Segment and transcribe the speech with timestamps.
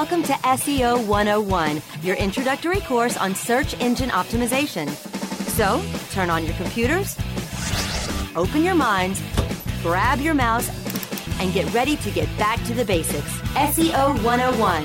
[0.00, 4.88] Welcome to SEO 101, your introductory course on search engine optimization.
[5.56, 5.82] So,
[6.12, 7.18] turn on your computers,
[8.36, 9.20] open your minds,
[9.82, 10.70] grab your mouse,
[11.40, 13.40] and get ready to get back to the basics.
[13.56, 14.82] SEO 101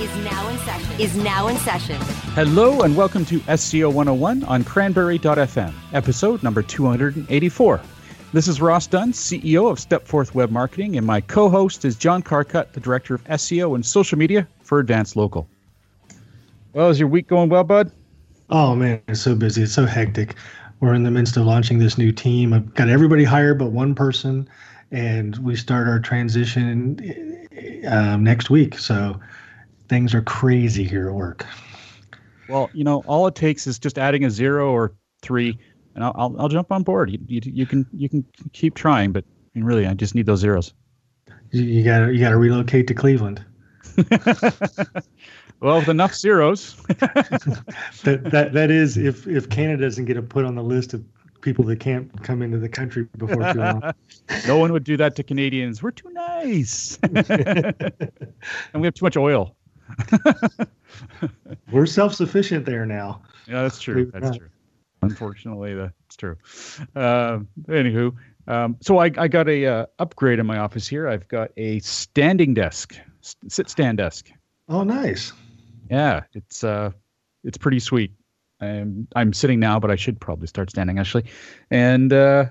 [0.00, 1.00] is now in session.
[1.00, 1.96] Is now in session.
[2.34, 7.80] Hello and welcome to SEO 101 on cranberry.fm, episode number 284.
[8.32, 12.22] This is Ross Dunn, CEO of Stepforth Web Marketing, and my co host is John
[12.22, 15.48] Carcutt, the Director of SEO and Social Media for Advanced Local.
[16.72, 17.90] Well, is your week going well, bud?
[18.48, 19.64] Oh, man, it's so busy.
[19.64, 20.36] It's so hectic.
[20.78, 22.52] We're in the midst of launching this new team.
[22.52, 24.48] I've got everybody hired but one person,
[24.92, 27.48] and we start our transition
[27.88, 28.78] um, next week.
[28.78, 29.18] So
[29.88, 31.44] things are crazy here at work.
[32.48, 35.58] Well, you know, all it takes is just adding a zero or three
[35.94, 37.10] and I'll, I'll, I'll jump on board.
[37.10, 40.26] You, you, you can you can keep trying, but I mean, really, I just need
[40.26, 40.72] those zeros.
[41.50, 43.44] You got you got to relocate to Cleveland.
[45.60, 46.74] well, with enough zeros.
[46.98, 51.04] that that that is if if Canada doesn't get a put on the list of
[51.40, 53.82] people that can't come into the country before too long.
[54.46, 55.82] no one would do that to Canadians.
[55.82, 57.74] We're too nice, and
[58.74, 59.56] we have too much oil.
[61.72, 63.22] We're self sufficient there now.
[63.48, 64.10] Yeah, that's true.
[64.12, 64.48] That's true.
[65.02, 66.36] Unfortunately, that's true.
[66.94, 68.14] Uh, anywho,
[68.46, 71.08] um, so I, I got a uh, upgrade in my office here.
[71.08, 74.30] I've got a standing desk, sit stand desk.
[74.68, 75.32] Oh, nice.
[75.90, 76.90] Yeah, it's uh,
[77.44, 78.12] it's pretty sweet.
[78.60, 81.24] I'm I'm sitting now, but I should probably start standing actually,
[81.70, 82.46] and uh,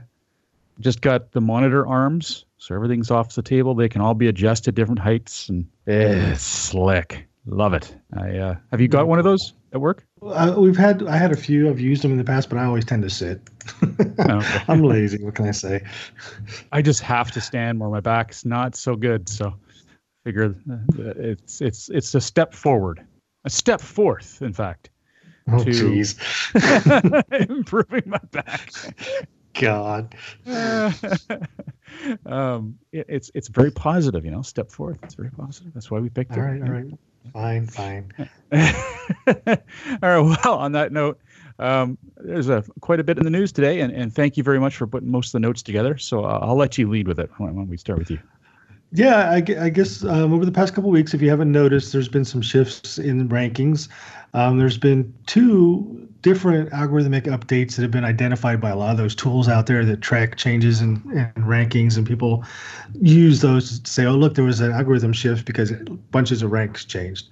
[0.79, 3.75] just got the monitor arms, so everything's off the table.
[3.75, 7.27] They can all be adjusted different heights, and it's slick.
[7.45, 7.95] Love it.
[8.17, 10.05] I uh, have you got one of those at work?
[10.21, 11.69] Uh, we've had I had a few.
[11.69, 13.41] I've used them in the past, but I always tend to sit.
[14.19, 15.23] Oh, I'm lazy.
[15.23, 15.83] What can I say?
[16.71, 17.89] I just have to stand more.
[17.89, 19.53] My back's not so good, so
[20.23, 20.55] figure
[20.97, 23.05] it's it's it's a step forward,
[23.45, 24.89] a step forth, in fact.
[25.51, 26.15] Oh, jeez.
[27.49, 28.71] improving my back.
[29.59, 30.15] God.
[32.25, 34.41] um, it, it's it's very positive, you know.
[34.41, 34.99] Step forth.
[35.03, 35.73] It's very positive.
[35.73, 36.41] That's why we picked all it.
[36.41, 36.99] All right, all right.
[37.33, 38.11] Fine, fine.
[38.51, 38.57] all
[40.01, 40.19] right.
[40.19, 41.19] Well, on that note,
[41.59, 44.59] um, there's a quite a bit in the news today, and, and thank you very
[44.59, 45.97] much for putting most of the notes together.
[45.97, 47.29] So uh, I'll let you lead with it.
[47.37, 48.19] Why don't we start with you?
[48.91, 52.09] Yeah, I, I guess um, over the past couple weeks, if you haven't noticed, there's
[52.09, 53.87] been some shifts in rankings.
[54.33, 58.97] Um, there's been two different algorithmic updates that have been identified by a lot of
[58.97, 60.97] those tools out there that track changes in
[61.37, 62.43] rankings, and people
[62.99, 65.71] use those to say, "Oh, look, there was an algorithm shift because
[66.11, 67.27] bunches of ranks changed."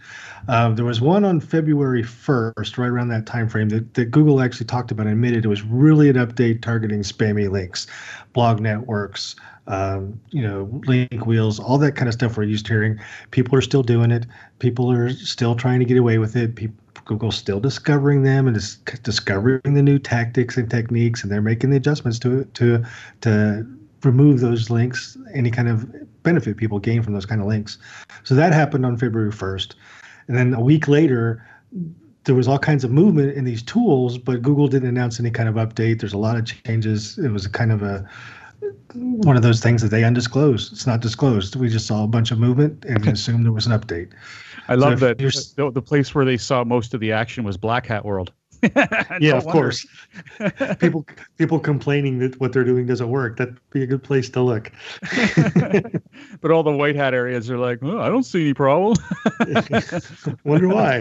[0.47, 4.41] Um, there was one on February 1st, right around that time frame, that, that Google
[4.41, 7.87] actually talked about and admitted it was really an update targeting spammy links,
[8.33, 9.35] blog networks,
[9.67, 12.99] um, you know, link wheels, all that kind of stuff we're used to hearing.
[13.31, 14.25] People are still doing it.
[14.59, 16.55] People are still trying to get away with it.
[16.55, 21.41] People, Google's still discovering them and is discovering the new tactics and techniques, and they're
[21.41, 22.83] making the adjustments to to
[23.21, 23.65] to
[24.03, 25.91] remove those links, any kind of
[26.23, 27.77] benefit people gain from those kind of links.
[28.23, 29.73] So that happened on February 1st.
[30.27, 31.43] And then a week later,
[32.25, 35.49] there was all kinds of movement in these tools, but Google didn't announce any kind
[35.49, 35.99] of update.
[35.99, 37.17] There's a lot of changes.
[37.17, 38.07] It was kind of a
[38.93, 40.73] one of those things that they undisclosed.
[40.73, 41.55] It's not disclosed.
[41.55, 44.11] We just saw a bunch of movement and assumed there was an update.
[44.67, 47.57] I love so that the, the place where they saw most of the action was
[47.57, 48.31] Black Hat World.
[49.19, 49.51] yeah, of wonder.
[49.51, 49.85] course.
[50.79, 51.05] people
[51.37, 53.37] people complaining that what they're doing doesn't work.
[53.37, 54.71] That'd be a good place to look.
[56.41, 58.97] but all the white hat areas are like, oh, I don't see any problem.
[60.43, 60.97] wonder why.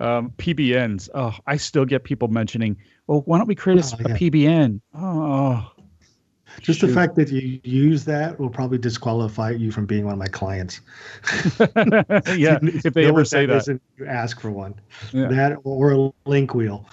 [0.00, 1.08] um, PBNs.
[1.14, 4.14] Oh, I still get people mentioning, well, why don't we create a, oh, yeah.
[4.14, 4.80] a PBN?
[4.94, 5.70] Oh,
[6.60, 6.88] just Shoot.
[6.88, 10.26] the fact that you use that will probably disqualify you from being one of my
[10.26, 10.80] clients.
[12.36, 13.66] yeah, if they ever say that,
[13.96, 14.74] you ask for one.
[15.12, 15.28] Yeah.
[15.28, 16.86] That or a link wheel.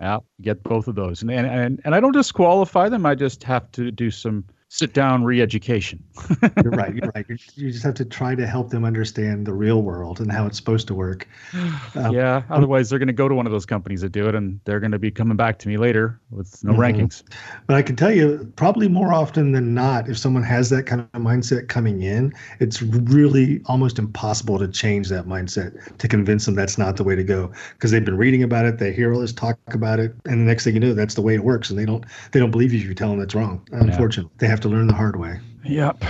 [0.00, 3.06] Yeah, get both of those, and, and and I don't disqualify them.
[3.06, 6.02] I just have to do some sit down re-education.
[6.62, 6.94] you're right.
[6.94, 7.26] You're right.
[7.54, 10.56] You just have to try to help them understand the real world and how it's
[10.56, 11.28] supposed to work.
[11.96, 12.42] Um, yeah.
[12.50, 14.80] Otherwise, they're going to go to one of those companies that do it, and they're
[14.80, 16.80] going to be coming back to me later with no mm-hmm.
[16.80, 17.22] rankings.
[17.68, 21.00] But I can tell you, probably more often than not, if someone has that kind
[21.00, 26.56] of mindset coming in, it's really almost impossible to change that mindset to convince them
[26.56, 29.20] that's not the way to go because they've been reading about it, they hear all
[29.20, 31.70] this talk about it, and the next thing you know, that's the way it works,
[31.70, 33.66] and they don't they don't believe you if you tell them that's wrong.
[33.70, 34.38] Unfortunately, yeah.
[34.38, 35.38] they have to learn the hard way.
[35.64, 36.02] Yep.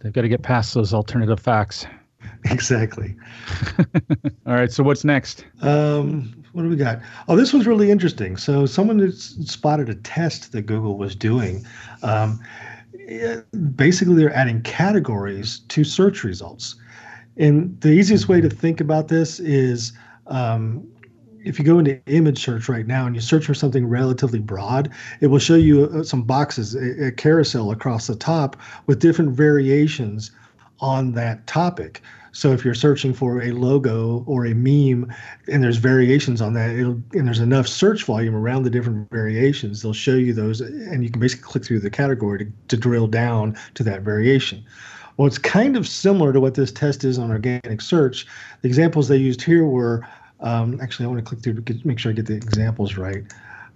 [0.00, 1.86] They've got to get past those alternative facts.
[2.44, 3.16] Exactly.
[4.46, 4.70] All right.
[4.70, 5.44] So what's next?
[5.60, 7.00] Um, what do we got?
[7.26, 8.36] Oh, this was really interesting.
[8.36, 11.66] So someone spotted a test that Google was doing.
[12.02, 12.40] Um,
[13.74, 16.76] basically, they're adding categories to search results.
[17.36, 19.92] And the easiest way to think about this is
[20.28, 20.86] um,
[21.48, 24.90] if you go into image search right now and you search for something relatively broad,
[25.20, 28.56] it will show you uh, some boxes, a, a carousel across the top
[28.86, 30.30] with different variations
[30.80, 32.02] on that topic.
[32.32, 35.12] So if you're searching for a logo or a meme
[35.50, 39.82] and there's variations on that, it'll and there's enough search volume around the different variations,
[39.82, 43.06] they'll show you those and you can basically click through the category to, to drill
[43.06, 44.62] down to that variation.
[45.16, 48.24] Well, it's kind of similar to what this test is on organic search.
[48.62, 50.06] The examples they used here were
[50.40, 52.96] um, actually, I want to click through to get, make sure I get the examples
[52.96, 53.24] right.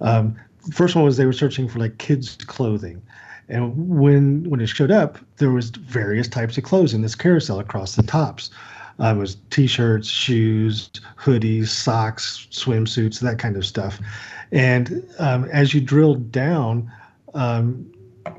[0.00, 0.36] Um,
[0.72, 3.02] first one was they were searching for like kids clothing,
[3.48, 7.58] and when when it showed up, there was various types of clothes in this carousel
[7.58, 8.50] across the tops.
[8.98, 13.98] Um, it was t-shirts, shoes, hoodies, socks, swimsuits, that kind of stuff.
[14.52, 16.92] And um, as you drilled down,
[17.34, 17.90] um,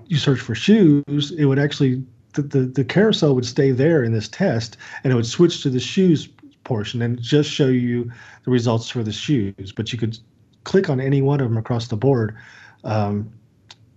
[0.06, 2.04] you search for shoes, it would actually
[2.34, 5.70] the, the, the carousel would stay there in this test, and it would switch to
[5.70, 6.30] the shoes
[6.63, 8.12] portion and just show you
[8.45, 9.71] the results for the shoes.
[9.75, 10.18] But you could
[10.63, 12.36] click on any one of them across the board
[12.83, 13.31] um,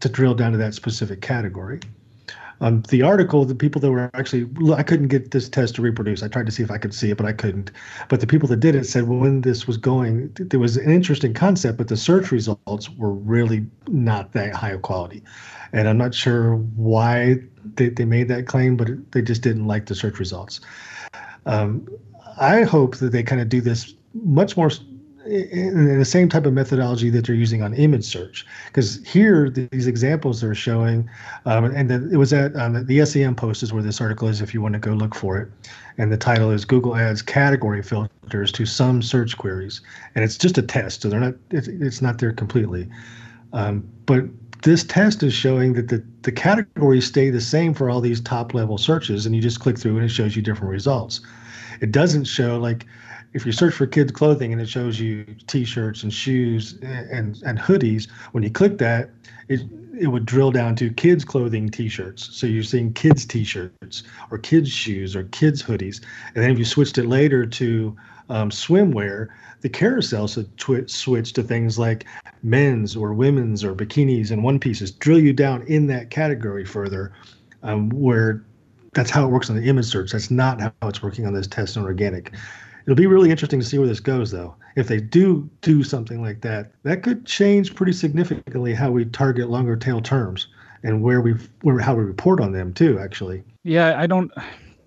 [0.00, 1.80] to drill down to that specific category.
[2.60, 6.22] Um, the article, the people that were actually, I couldn't get this test to reproduce.
[6.22, 7.70] I tried to see if I could see it, but I couldn't.
[8.08, 10.90] But the people that did it said well, when this was going, there was an
[10.90, 15.22] interesting concept, but the search results were really not that high of quality.
[15.72, 17.36] And I'm not sure why
[17.74, 20.60] they, they made that claim, but they just didn't like the search results.
[21.44, 21.86] Um,
[22.38, 24.70] I hope that they kind of do this much more
[25.26, 28.46] in the same type of methodology that they're using on image search.
[28.66, 31.08] Because here, these examples they're showing,
[31.46, 34.40] um, and the, it was at um, the SEM post is where this article is
[34.40, 35.48] if you want to go look for it.
[35.98, 39.80] And the title is Google adds category filters to some search queries.
[40.14, 42.88] And it's just a test, so they're not, it's, it's not there completely.
[43.52, 44.24] Um, but
[44.62, 48.54] this test is showing that the, the categories stay the same for all these top
[48.54, 51.20] level searches, and you just click through and it shows you different results.
[51.80, 52.86] It doesn't show like
[53.32, 57.58] if you search for kids clothing and it shows you t-shirts and shoes and and
[57.58, 59.10] hoodies when you click that
[59.48, 59.60] it
[59.98, 62.36] it would drill down to kids clothing t-shirts.
[62.36, 66.02] So you're seeing kids t-shirts or kids shoes or kids hoodies.
[66.34, 67.96] And then if you switched it later to
[68.28, 69.28] um, swimwear
[69.60, 72.06] the carousel should twi- switch to things like
[72.42, 77.12] men's or women's or bikinis and one pieces drill you down in that category further
[77.62, 78.44] um, where
[78.96, 80.12] that's how it works on the image search.
[80.12, 82.32] That's not how it's working on this test on organic.
[82.86, 84.54] It'll be really interesting to see where this goes, though.
[84.74, 89.50] If they do do something like that, that could change pretty significantly how we target
[89.50, 90.48] longer tail terms
[90.82, 92.98] and where we where how we report on them too.
[92.98, 93.44] Actually.
[93.64, 94.32] Yeah, I don't.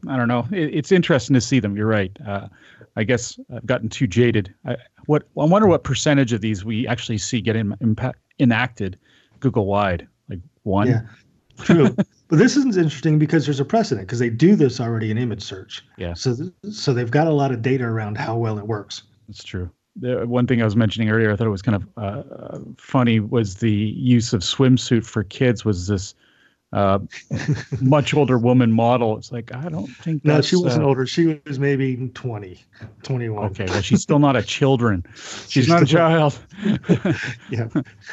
[0.08, 0.48] I don't know.
[0.52, 1.76] It, it's interesting to see them.
[1.76, 2.16] You're right.
[2.26, 2.48] Uh,
[2.96, 4.54] I guess I've gotten too jaded.
[4.66, 8.98] I, what I wonder what percentage of these we actually see get in, impact, enacted
[9.40, 10.08] Google wide.
[10.30, 10.88] Like one.
[10.88, 11.02] Yeah,
[11.60, 11.96] true.
[12.30, 15.42] But this is interesting because there's a precedent because they do this already in image
[15.42, 15.84] search.
[15.98, 16.14] Yeah.
[16.14, 16.36] So
[16.72, 19.04] so they've got a lot of data around how well it works.
[19.28, 19.70] That's true.
[19.96, 23.20] The one thing I was mentioning earlier, I thought it was kind of uh, funny,
[23.20, 25.66] was the use of swimsuit for kids.
[25.66, 26.14] Was this
[26.72, 27.00] uh,
[27.82, 29.18] much older woman model.
[29.18, 30.24] It's like I don't think.
[30.24, 31.06] No, she wasn't uh, older.
[31.06, 32.64] She was maybe 20,
[33.04, 33.46] 21.
[33.46, 35.04] Okay, well, she's still not a children.
[35.16, 36.40] She's, She's not a child.
[37.50, 37.68] Yeah.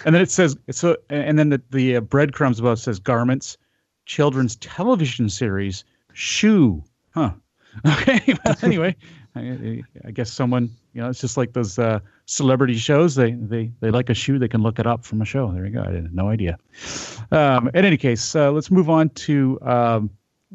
[0.04, 3.58] and then it says so, and then the the uh, breadcrumbs above says garments,
[4.06, 6.82] children's television series, shoe.
[7.10, 7.32] Huh.
[7.86, 8.34] Okay.
[8.44, 8.96] Well, anyway,
[9.34, 13.14] I, I guess someone, you know, it's just like those uh, celebrity shows.
[13.16, 15.52] They they they like a shoe, they can look it up from a show.
[15.52, 15.82] There you go.
[15.82, 16.58] I had no idea.
[17.32, 20.10] Um, in any case, uh, let's move on to um,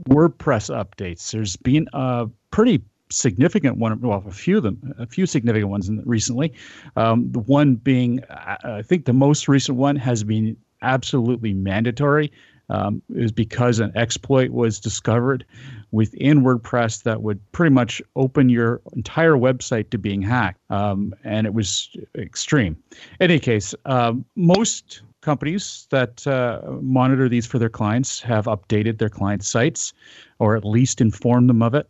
[0.09, 1.31] WordPress updates.
[1.31, 2.81] There's been a pretty
[3.11, 6.53] significant one, well, a few of them, a few significant ones in, recently.
[6.95, 12.31] Um, the one being, I I think the most recent one has been absolutely mandatory.
[12.71, 15.45] Um, is because an exploit was discovered
[15.91, 20.61] within WordPress that would pretty much open your entire website to being hacked.
[20.69, 22.77] Um, and it was extreme.
[23.19, 28.99] In any case, um, most companies that uh, monitor these for their clients have updated
[28.99, 29.91] their client sites
[30.39, 31.89] or at least informed them of it.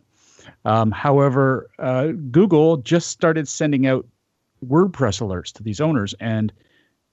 [0.64, 4.04] Um, however, uh, Google just started sending out
[4.66, 6.52] WordPress alerts to these owners, and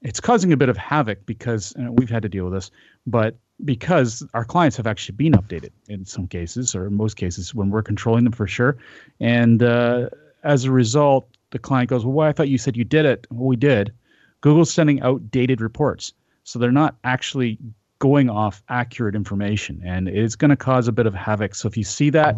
[0.02, 2.70] it's causing a bit of havoc because we've had to deal with this,
[3.06, 7.54] but because our clients have actually been updated in some cases, or in most cases,
[7.54, 8.78] when we're controlling them for sure.
[9.20, 10.08] And uh,
[10.42, 13.26] as a result, the client goes, Well, why I thought you said you did it.
[13.30, 13.92] Well, we did.
[14.40, 16.12] Google's sending outdated reports.
[16.44, 17.58] So they're not actually
[17.98, 19.82] going off accurate information.
[19.84, 21.54] And it's going to cause a bit of havoc.
[21.54, 22.36] So if you see that,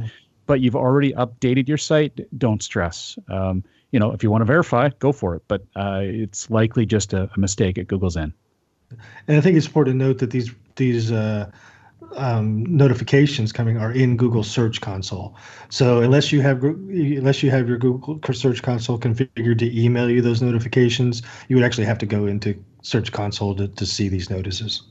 [0.52, 3.18] but you've already updated your site, don't stress.
[3.30, 5.42] Um, you know, if you want to verify, go for it.
[5.48, 8.34] But uh, it's likely just a, a mistake at Google's end.
[9.26, 11.50] And I think it's important to note that these these uh,
[12.16, 15.34] um, notifications coming are in Google Search Console.
[15.70, 20.20] So unless you have unless you have your Google Search Console configured to email you
[20.20, 24.28] those notifications, you would actually have to go into Search Console to, to see these
[24.28, 24.82] notices.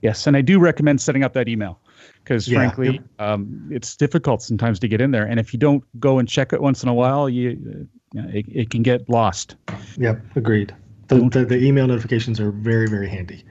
[0.00, 1.80] Yes, and I do recommend setting up that email
[2.22, 3.04] because Yeah, frankly, yep.
[3.18, 5.26] um, it's difficult sometimes to get in there.
[5.26, 7.78] And if you don't go and check it once in a while, you, uh,
[8.14, 9.56] you know, it, it can get lost.
[9.96, 10.74] Yep, agreed.
[11.08, 13.44] The, the, the email notifications are very very handy.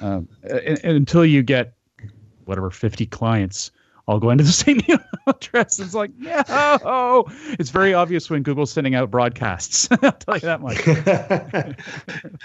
[0.00, 1.74] Um, and, and until you get
[2.44, 3.70] whatever 50 clients
[4.10, 7.26] all going to the same email address, it's like, no.
[7.58, 9.88] It's very obvious when Google's sending out broadcasts.
[10.02, 11.76] I'll tell you that much.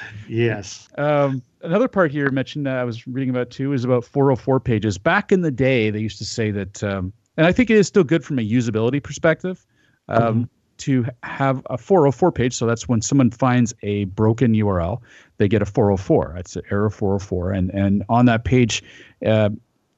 [0.29, 0.88] yes.
[0.98, 4.98] Um, another part here mentioned that I was reading about too is about 404 pages.
[4.98, 7.88] Back in the day, they used to say that, um, and I think it is
[7.88, 9.65] still good from a usability perspective,
[10.07, 12.53] um, to have a 404 page.
[12.53, 15.01] So that's when someone finds a broken URL,
[15.38, 16.34] they get a 404.
[16.36, 18.84] That's an error 404, and and on that page.
[19.25, 19.50] Uh,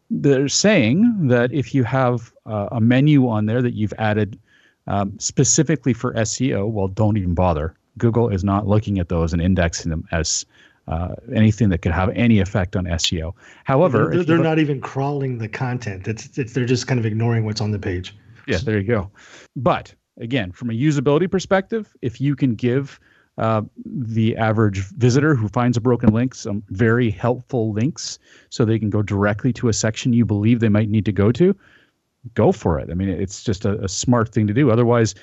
[0.09, 4.39] they're saying that if you have uh, a menu on there that you've added
[4.87, 7.73] um, specifically for SEO, well, don't even bother.
[7.97, 10.45] Google is not looking at those and indexing them as
[10.87, 13.33] uh, anything that could have any effect on SEO.
[13.65, 16.07] However, they're, they're look- not even crawling the content.
[16.07, 18.15] It's, it's they're just kind of ignoring what's on the page.
[18.47, 19.11] Yeah, there you go.
[19.57, 22.99] But again, from a usability perspective, if you can give
[23.37, 28.17] uh, the average visitor who finds a broken link some very helpful links
[28.49, 31.31] so they can go directly to a section you believe they might need to go
[31.31, 31.55] to,
[32.33, 32.89] go for it.
[32.89, 34.71] I mean, it's just a, a smart thing to do.
[34.71, 35.13] Otherwise,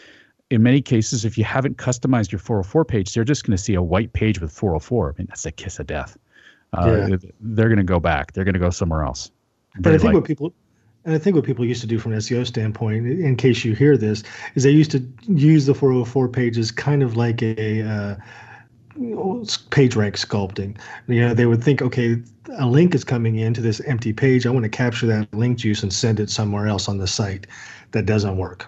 [0.50, 3.74] in many cases, if you haven't customized your 404 page, they're just going to see
[3.74, 5.14] a white page with 404.
[5.16, 6.16] I mean, that's a kiss of death.
[6.72, 7.16] Uh, Yeah.
[7.40, 8.32] They're going to go back.
[8.32, 9.30] They're going to go somewhere else.
[9.80, 10.20] But I think likely.
[10.20, 10.54] what people
[11.04, 13.74] and I think what people used to do from an SEO standpoint, in case you
[13.74, 14.22] hear this,
[14.54, 18.16] is they used to use the 404 pages kind of like a uh,
[19.70, 20.78] page rank sculpting.
[21.06, 22.16] You know, they would think, okay,
[22.58, 24.46] a link is coming into this empty page.
[24.46, 27.46] I want to capture that link juice and send it somewhere else on the site.
[27.90, 28.66] That doesn't work.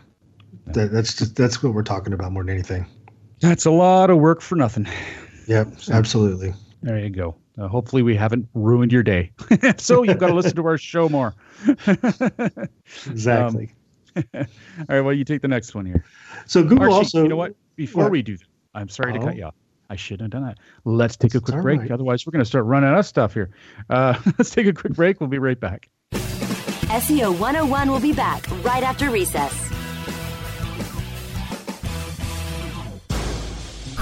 [0.66, 2.86] That, that's just, that's what we're talking about more than anything.
[3.40, 4.86] That's a lot of work for nothing.
[5.46, 6.52] Yep, absolutely.
[6.82, 7.36] There you go.
[7.58, 9.32] Uh, hopefully, we haven't ruined your day.
[9.78, 11.34] so you've got to listen to our show more.
[13.06, 13.74] Exactly.
[14.16, 14.44] All
[14.88, 15.00] right.
[15.00, 16.04] Well, you take the next one here.
[16.46, 17.54] so Google Actually, also, you know what?
[17.76, 18.12] Before What?
[18.12, 19.24] we do, that, I'm sorry to Oh.
[19.24, 19.54] cut you off.
[19.90, 20.58] I shouldn't have done that.
[20.84, 21.80] Let's take a quick break.
[21.80, 21.90] right.
[21.90, 23.50] Otherwise, we're going to start running out of stuff here.
[23.88, 25.20] Uh, let's take a quick break.
[25.20, 25.88] We'll be right back.
[26.12, 29.52] SEO 101 will be back right after recess.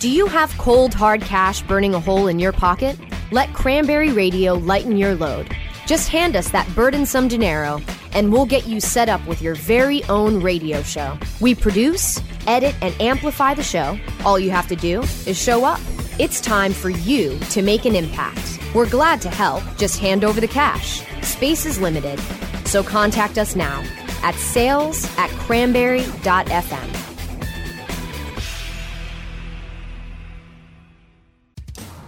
[0.00, 2.98] Do you have cold, hard cash burning a hole in your pocket?
[3.32, 5.54] Let Cranberry Radio lighten your load.
[5.84, 7.82] Just hand us that burdensome dinero,
[8.14, 11.18] and we'll get you set up with your very own radio show.
[11.42, 14.00] We produce, edit, and amplify the show.
[14.24, 15.80] All you have to do is show up.
[16.18, 18.58] It's time for you to make an impact.
[18.74, 19.62] We're glad to help.
[19.76, 21.02] Just hand over the cash.
[21.20, 22.18] Space is limited,
[22.64, 23.84] so contact us now
[24.22, 26.99] at sales at cranberry.fm.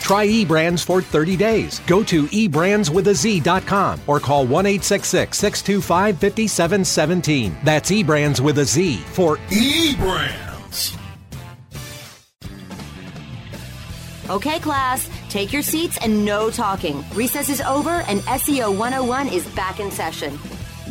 [0.00, 1.80] Try eBrands for 30 days.
[1.86, 7.56] Go to eBrandsWithAZ.com or call 1 625 5717.
[7.64, 10.96] That's eBrands with a Z for eBrands.
[14.30, 17.02] Okay, class, take your seats and no talking.
[17.14, 20.38] Recess is over and SEO 101 is back in session.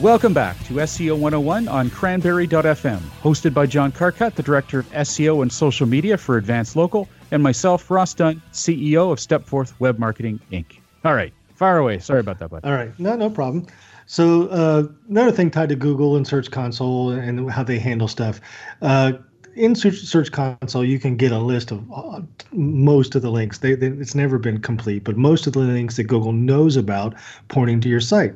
[0.01, 5.41] Welcome back to SEO 101 on cranberry.fm, hosted by John Carcutt, the Director of SEO
[5.41, 10.39] and Social Media for Advanced Local, and myself, Ross Dunn, CEO of Stepforth Web Marketing,
[10.51, 10.77] Inc.
[11.03, 11.97] All right, fire away.
[11.97, 12.63] Sorry about that, bud.
[12.63, 13.65] All right, no, no problem.
[14.05, 18.39] So uh, another thing tied to Google and Search Console and how they handle stuff.
[18.83, 19.13] Uh,
[19.55, 23.57] in Search Console, you can get a list of uh, most of the links.
[23.57, 27.15] They, they, it's never been complete, but most of the links that Google knows about
[27.47, 28.35] pointing to your site.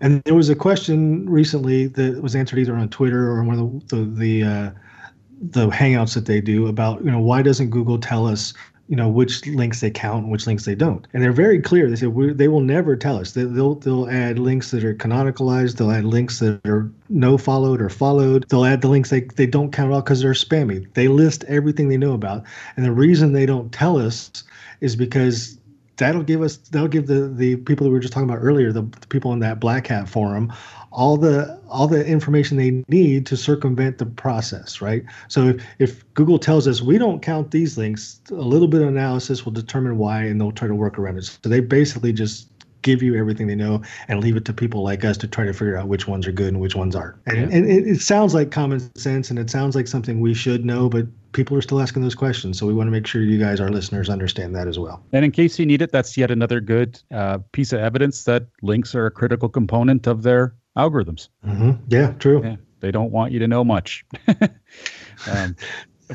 [0.00, 3.88] And there was a question recently that was answered either on Twitter or one of
[3.88, 4.70] the the the, uh,
[5.40, 8.54] the hangouts that they do about you know why doesn't Google tell us
[8.88, 11.06] you know which links they count and which links they don't?
[11.12, 11.90] And they're very clear.
[11.90, 13.32] They say they will never tell us.
[13.32, 15.76] They, will they'll add links that are canonicalized.
[15.76, 18.48] They'll add links that are no followed or followed.
[18.48, 20.92] They'll add the links they, they don't count at all because they're spammy.
[20.94, 22.44] They list everything they know about.
[22.76, 24.42] And the reason they don't tell us
[24.80, 25.57] is because
[25.98, 28.72] that'll give us that'll give the the people that we were just talking about earlier
[28.72, 30.52] the, the, people in that black hat forum
[30.90, 35.04] all the all the information they need to circumvent the process right?
[35.28, 38.88] So if, if google tells us we don't count these links a little bit of
[38.88, 41.24] analysis will determine why and they'll try to work around it.
[41.24, 42.48] So they basically just
[42.88, 45.52] give you everything they know and leave it to people like us to try to
[45.52, 47.56] figure out which ones are good and which ones aren't and, yeah.
[47.56, 50.88] and it, it sounds like common sense and it sounds like something we should know
[50.88, 52.58] but people are still asking those questions.
[52.58, 55.02] So we want to make sure you guys, our listeners, understand that as well.
[55.12, 58.46] And in case you need it, that's yet another good uh, piece of evidence that
[58.62, 61.28] links are a critical component of their algorithms.
[61.46, 61.72] Mm-hmm.
[61.88, 62.42] Yeah, true.
[62.42, 64.04] Yeah, they don't want you to know much.
[65.30, 65.56] um,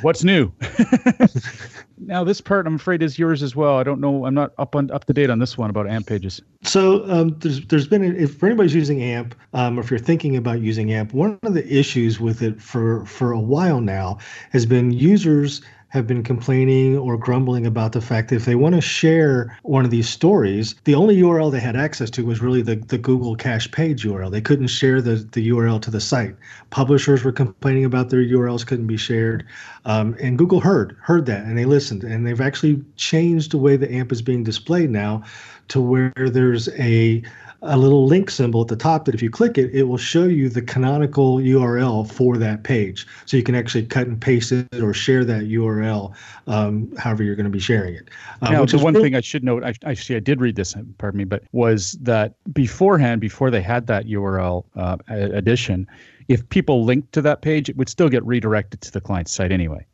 [0.02, 0.52] what's new?
[1.98, 3.78] now this part i'm afraid is yours as well.
[3.78, 4.26] I don't know.
[4.26, 6.42] I'm not up on up to date on this one about amp pages.
[6.64, 10.36] So um, there's there's been if for anybody's using amp um, or if you're thinking
[10.36, 14.18] about using amp one of the issues with it for for a while now
[14.52, 15.62] has been users
[15.94, 19.86] have been complaining or grumbling about the fact that if they want to share one
[19.86, 23.36] of these stories, the only URL they had access to was really the, the Google
[23.36, 24.32] cache page URL.
[24.32, 26.36] They couldn't share the, the URL to the site.
[26.72, 29.46] Publishers were complaining about their URLs couldn't be shared.
[29.86, 32.04] Um, and Google heard, heard that and they listened.
[32.04, 35.22] And they've actually changed the way the AMP is being displayed now
[35.68, 37.22] to where there's a
[37.64, 40.26] a little link symbol at the top that if you click it, it will show
[40.26, 43.08] you the canonical URL for that page.
[43.26, 46.14] So you can actually cut and paste it or share that URL,
[46.48, 48.10] um, however you're going to be sharing it.
[48.42, 50.76] Uh, now, the one really- thing I should note, I, actually, I did read this,
[50.98, 55.88] pardon me, but was that beforehand, before they had that URL uh, addition,
[56.28, 59.52] if people linked to that page, it would still get redirected to the client site
[59.52, 59.86] anyway,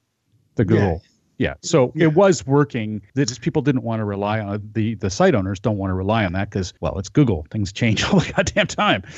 [0.56, 1.02] the Google.
[1.40, 1.54] Yeah.
[1.62, 2.06] So yeah.
[2.06, 3.02] it was working.
[3.16, 5.96] That just people didn't want to rely on the the site owners don't want to
[5.96, 7.48] rely on that because well, it's Google.
[7.50, 9.04] Things change all the goddamn time.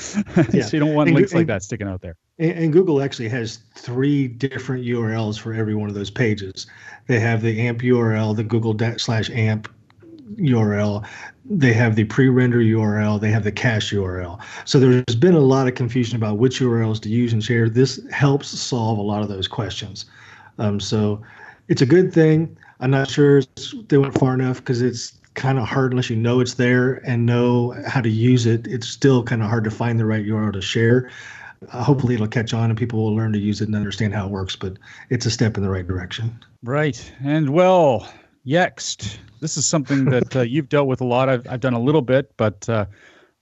[0.52, 0.64] Yeah.
[0.64, 2.16] so you don't want and, links and, like that sticking out there.
[2.38, 6.66] And, and, Google actually has three different URLs for every one of those pages.
[7.06, 9.68] They have the AMP URL, the Google slash AMP
[10.36, 11.06] URL.
[11.44, 13.20] They have the pre-render URL.
[13.20, 14.40] They have the cache URL.
[14.64, 17.68] So there's been a lot of confusion about which URLs to use and share.
[17.68, 20.06] This helps solve a lot of those questions.
[20.58, 21.22] Um, so
[21.68, 22.56] it's a good thing.
[22.80, 23.42] I'm not sure
[23.88, 27.24] they went far enough because it's kind of hard unless you know it's there and
[27.24, 28.66] know how to use it.
[28.66, 31.10] It's still kind of hard to find the right URL to share.
[31.70, 34.26] Uh, hopefully, it'll catch on and people will learn to use it and understand how
[34.26, 34.56] it works.
[34.56, 34.78] But
[35.10, 36.36] it's a step in the right direction.
[36.62, 37.12] Right.
[37.22, 38.08] And well,
[38.46, 39.18] Yext.
[39.40, 41.28] This is something that uh, you've dealt with a lot.
[41.28, 42.86] I've, I've done a little bit, but uh,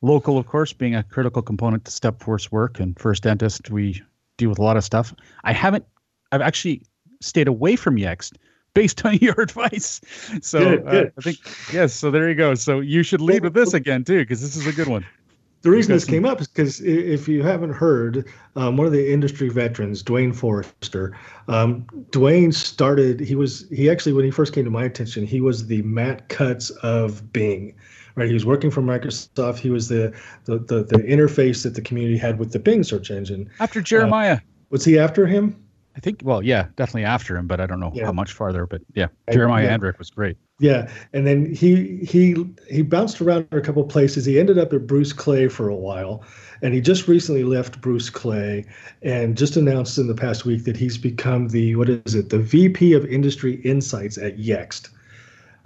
[0.03, 4.03] local, of course, being a critical component to Stepforth work and First Dentist, we
[4.37, 5.15] deal with a lot of stuff.
[5.45, 5.85] I haven't.
[6.33, 6.83] I've actually
[7.21, 8.37] stayed away from Yext
[8.75, 10.01] based on your advice.
[10.43, 11.11] So Good, uh.
[11.17, 11.39] I think
[11.73, 11.95] yes.
[11.95, 12.55] So there you go.
[12.55, 15.07] So you should lead with this again too, because this is a good one.
[15.63, 19.13] The reason this came up is because if you haven't heard, um, one of the
[19.13, 21.15] industry veterans, Duane Forrester,
[21.49, 23.21] um, Duane started.
[23.21, 26.29] He was he actually when he first came to my attention, he was the Matt
[26.31, 27.75] Cutts of Bing.
[28.17, 29.59] Right, he was working for Microsoft.
[29.59, 33.11] He was the the, the the interface that the community had with the Bing search
[33.11, 33.51] engine.
[33.61, 35.63] After Jeremiah, Was he after him?
[36.01, 36.23] I think.
[36.25, 38.07] Well, yeah, definitely after him, but I don't know Yeah.
[38.07, 38.67] how much farther.
[38.67, 39.77] But yeah, Jeremiah yeah.
[39.77, 40.39] Andrick was great.
[40.59, 42.35] Yeah, and then he he
[42.71, 44.25] he bounced around a couple places.
[44.25, 46.25] He ended up at Bruce Clay for a while,
[46.63, 48.65] and he just recently left Bruce Clay,
[49.03, 52.39] and just announced in the past week that he's become the what is it, the
[52.39, 54.89] VP of Industry Insights at Yext.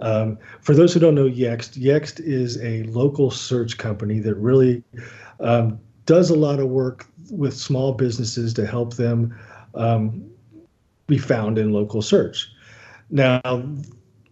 [0.01, 4.83] Um, for those who don't know Yext, Yext is a local search company that really
[5.39, 9.33] um, does a lot of work with small businesses to help them
[9.75, 10.29] um,
[11.07, 12.49] be found in local search.
[13.09, 13.41] Now,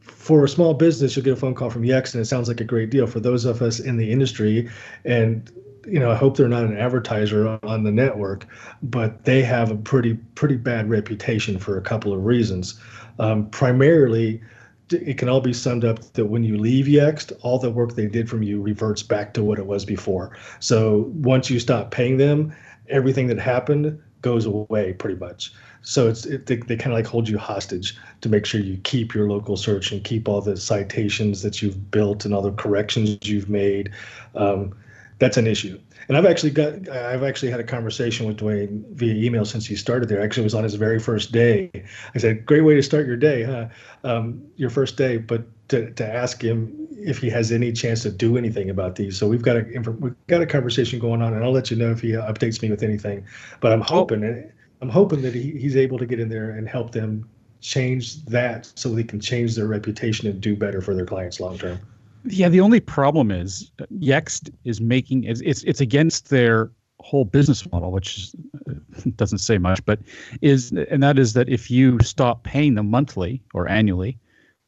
[0.01, 2.61] for a small business, you'll get a phone call from Yext, and it sounds like
[2.61, 3.07] a great deal.
[3.07, 4.69] For those of us in the industry,
[5.05, 5.51] and
[5.85, 8.47] you know, I hope they're not an advertiser on the network,
[8.81, 12.79] but they have a pretty pretty bad reputation for a couple of reasons.
[13.19, 14.41] Um, primarily,
[14.89, 18.07] it can all be summed up that when you leave Yext, all the work they
[18.07, 20.37] did from you reverts back to what it was before.
[20.59, 22.53] So once you stop paying them,
[22.89, 25.53] everything that happened goes away pretty much.
[25.83, 28.77] So it's it, they, they kind of like hold you hostage to make sure you
[28.77, 32.53] keep your local search and keep all the citations that you've built and all the
[32.53, 33.91] corrections you've made.
[34.33, 34.73] Um,
[35.19, 35.79] that's an issue.
[36.07, 39.75] And I've actually got I've actually had a conversation with Duane via email since he
[39.75, 40.21] started there.
[40.21, 41.71] Actually, it was on his very first day.
[42.13, 43.67] I said, "Great way to start your day, huh?
[44.03, 48.11] Um, your first day." But to, to ask him if he has any chance to
[48.11, 49.17] do anything about these.
[49.17, 49.63] So we've got a
[49.99, 52.69] we've got a conversation going on, and I'll let you know if he updates me
[52.69, 53.25] with anything.
[53.61, 56.91] But I'm hoping I'm hoping that he, he's able to get in there and help
[56.91, 57.29] them
[57.61, 61.57] change that so they can change their reputation and do better for their clients long
[61.57, 61.79] term.
[62.25, 67.69] Yeah, the only problem is Yext is making it's it's, it's against their whole business
[67.71, 68.35] model, which is,
[69.15, 69.99] doesn't say much, but
[70.41, 74.17] is and that is that if you stop paying them monthly or annually,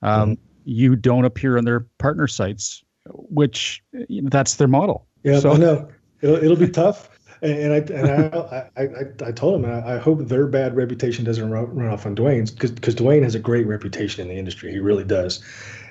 [0.02, 5.08] um, you don't appear on their partner sites, which you know, that's their model.
[5.24, 5.89] Yeah, So- I know
[6.22, 7.10] it'll, it'll be tough.
[7.41, 10.76] And, and I and I, I, I, I told him I, I hope their bad
[10.76, 14.28] reputation doesn't run, run off on Duane's because because Duane has a great reputation in
[14.28, 14.72] the industry.
[14.72, 15.44] He really does,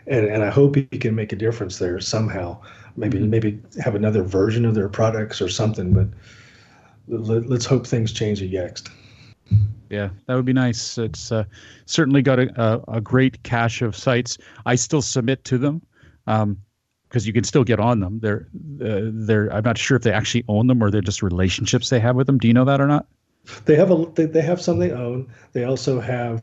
[0.07, 2.61] and and I hope he can make a difference there somehow.
[2.97, 5.93] Maybe maybe have another version of their products or something.
[5.93, 6.09] But
[7.09, 8.91] let, let's hope things change at Yext.
[9.91, 10.99] Yeah, that would be nice.
[10.99, 11.45] It's uh,
[11.87, 14.39] certainly got a, a, a great cache of sites.
[14.67, 15.83] I still submit to them
[16.27, 18.19] because you can still get on them.
[18.21, 18.49] They're
[18.83, 19.53] uh, they're.
[19.53, 22.27] I'm not sure if they actually own them or they're just relationships they have with
[22.27, 22.39] them.
[22.39, 23.07] Do you know that or not?
[23.67, 25.31] They have a they, they have some they own.
[25.53, 26.43] They also have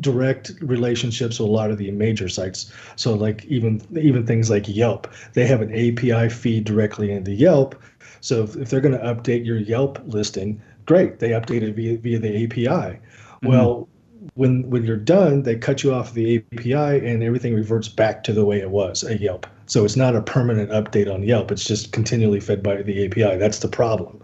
[0.00, 2.72] direct relationships with a lot of the major sites.
[2.96, 7.80] So like even even things like Yelp, they have an API feed directly into Yelp.
[8.20, 11.98] So if, if they're going to update your Yelp listing, great, they update it via
[11.98, 12.66] via the API.
[12.66, 13.48] Mm-hmm.
[13.48, 13.88] Well,
[14.34, 18.32] when when you're done, they cut you off the API and everything reverts back to
[18.32, 19.46] the way it was at Yelp.
[19.72, 21.50] So it's not a permanent update on Yelp.
[21.50, 23.38] It's just continually fed by the API.
[23.38, 24.22] That's the problem.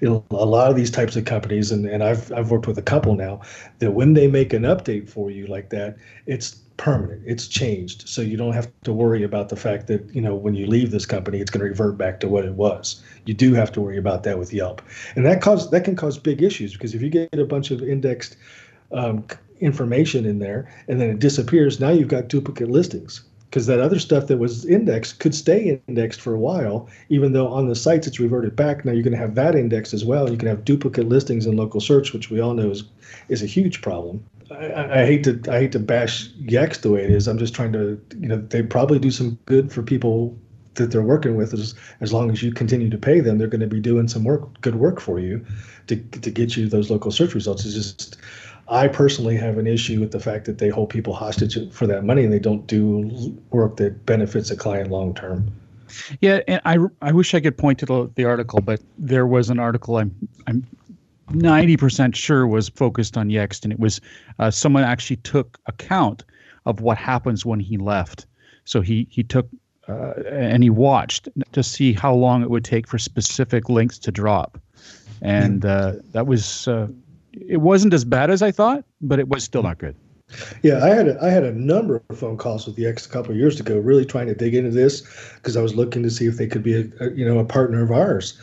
[0.00, 2.78] You know, a lot of these types of companies, and, and I've I've worked with
[2.78, 3.42] a couple now,
[3.80, 7.20] that when they make an update for you like that, it's permanent.
[7.26, 8.08] It's changed.
[8.08, 10.92] So you don't have to worry about the fact that, you know, when you leave
[10.92, 13.02] this company, it's going to revert back to what it was.
[13.26, 14.80] You do have to worry about that with Yelp.
[15.14, 17.82] And that cause that can cause big issues because if you get a bunch of
[17.82, 18.38] indexed
[18.92, 19.26] um,
[19.60, 23.98] information in there and then it disappears, now you've got duplicate listings because that other
[23.98, 28.06] stuff that was indexed could stay indexed for a while, even though on the sites
[28.06, 28.84] it's reverted back.
[28.84, 30.30] Now you're going to have that indexed as well.
[30.30, 32.84] You can have duplicate listings in local search, which we all know is
[33.28, 34.24] is a huge problem.
[34.50, 37.26] I, I, hate to I hate to bash Yext the way it is.
[37.26, 40.36] I'm just trying to you know they probably do some good for people
[40.76, 43.60] that they're working with as as long as you continue to pay them, they're going
[43.60, 45.44] to be doing some work, good work for you,
[45.88, 47.64] to to get you those local search results.
[47.64, 48.16] It's just,
[48.68, 52.04] I personally have an issue with the fact that they hold people hostage for that
[52.04, 55.52] money and they don't do work that benefits a client long term.
[56.20, 59.50] Yeah, and I, I wish I could point to the, the article, but there was
[59.50, 60.12] an article I'm
[60.48, 60.66] I'm
[61.30, 64.00] ninety percent sure was focused on Yext, and it was
[64.38, 66.24] uh, someone actually took account
[66.64, 68.26] of what happens when he left.
[68.64, 69.48] So he he took
[69.88, 74.10] uh, and he watched to see how long it would take for specific links to
[74.10, 74.58] drop,
[75.22, 76.88] and uh, that was uh,
[77.48, 79.68] it wasn't as bad as I thought, but it was still hmm.
[79.68, 79.96] not good.
[80.64, 83.30] Yeah, I had a, I had a number of phone calls with Yext a couple
[83.30, 85.02] of years ago, really trying to dig into this
[85.36, 87.44] because I was looking to see if they could be a, a, you know a
[87.44, 88.38] partner of ours,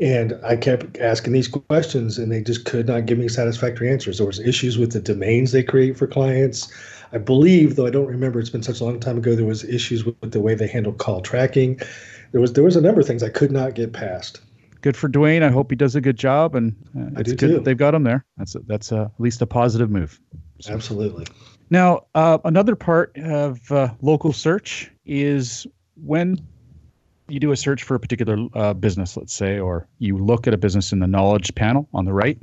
[0.00, 4.18] and I kept asking these questions, and they just could not give me satisfactory answers.
[4.18, 6.72] There was issues with the domains they create for clients.
[7.12, 9.36] I believe, though I don't remember, it's been such a long time ago.
[9.36, 11.80] There was issues with, with the way they handle call tracking.
[12.32, 14.40] There was there was a number of things I could not get past.
[14.80, 15.42] Good for Duane.
[15.42, 18.04] I hope he does a good job, and uh, it's good that they've got him
[18.04, 18.24] there.
[18.36, 20.20] That's a, that's a, at least a positive move.
[20.68, 21.26] Absolutely.
[21.70, 26.40] Now, uh, another part of uh, local search is when
[27.28, 30.54] you do a search for a particular uh, business, let's say, or you look at
[30.54, 32.38] a business in the knowledge panel on the right,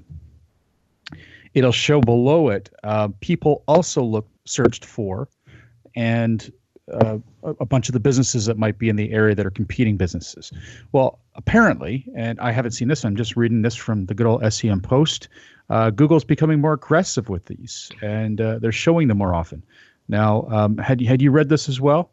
[1.54, 5.28] it'll show below it uh, people also look searched for,
[5.96, 6.52] and
[6.92, 9.98] uh, a bunch of the businesses that might be in the area that are competing
[9.98, 10.52] businesses.
[10.92, 14.54] Well, apparently, and I haven't seen this, I'm just reading this from the good old
[14.54, 15.28] SEM Post.
[15.70, 19.64] Uh, Google's becoming more aggressive with these, and uh, they're showing them more often.
[20.08, 22.12] Now, um, had had you read this as well?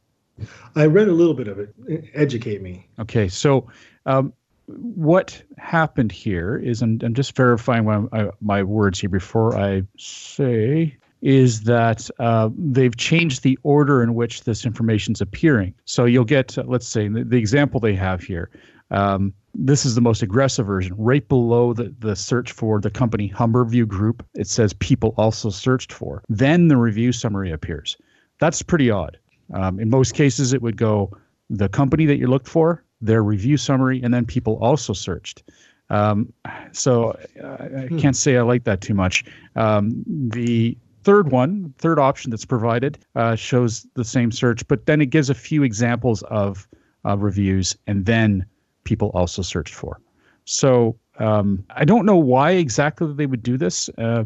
[0.75, 1.75] I read a little bit of it.
[2.15, 2.89] Educate me.
[2.99, 3.69] Okay, so
[4.07, 4.33] um,
[4.67, 10.97] what happened here is, and I'm just verifying my, my words here before I say,
[11.23, 15.73] is that uh, they've changed the order in which this information is appearing.
[15.85, 18.51] So you'll get, uh, let's say, the, the example they have here.
[18.91, 20.95] Um, this is the most aggressive version.
[20.97, 25.93] Right below the, the search for the company Humberview Group, it says people also searched
[25.93, 26.23] for.
[26.29, 27.97] Then the review summary appears.
[28.41, 29.19] That's pretty odd.
[29.55, 31.17] Um, in most cases, it would go
[31.51, 35.43] the company that you looked for, their review summary, and then people also searched.
[35.91, 36.33] Um,
[36.73, 39.25] so uh, I can't say I like that too much.
[39.55, 45.01] Um, the third one, third option that's provided, uh, shows the same search, but then
[45.01, 46.67] it gives a few examples of
[47.05, 48.47] uh, reviews, and then
[48.85, 50.01] people also searched for.
[50.45, 53.89] So um, I don't know why exactly they would do this.
[53.99, 54.25] Uh,